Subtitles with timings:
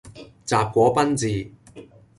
[0.47, 1.51] 什果賓治